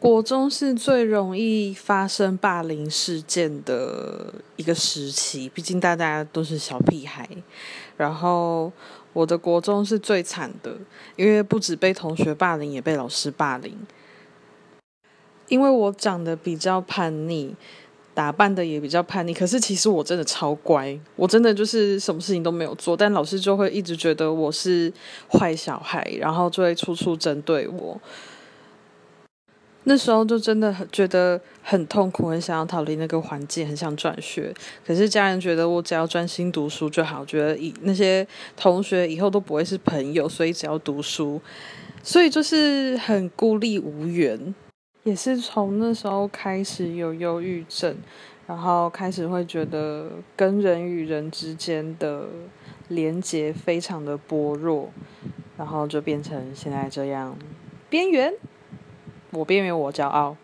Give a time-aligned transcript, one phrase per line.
[0.00, 7.28] 国中是最容易发生霸凌事件的一个时期，毕竟大家都是小屁孩。
[7.96, 8.72] 然后
[9.12, 10.76] 我的国中是最惨的，
[11.16, 13.76] 因为不止被同学霸凌，也被老师霸凌。
[15.48, 17.56] 因为我长得比较叛逆，
[18.14, 24.92] 打扮的也比较叛逆，可是其实我真的超乖，我真的就是什么事情都没有做，但老师就会一直觉得我是
[25.28, 28.00] 坏小孩，然后就会处处针对我。
[29.88, 34.52] 那时候就真的很觉得很痛苦，很想要逃离那个环境，很想转学。
[34.86, 41.40] 可是家人觉得我只要专心读书就好，觉得以那些同学以后都不会是朋友，所以只要读书，
[42.02, 44.54] 所以就是很孤立无援。
[45.04, 47.96] 也是从那时候开始有忧郁症，
[48.46, 52.26] 然后开始会觉得跟人与人之间的
[52.88, 54.92] 连接非常的薄弱，
[55.56, 57.34] 然后就变成现在这样
[57.88, 58.34] 边缘。
[59.30, 60.36] 我边缘，我骄傲。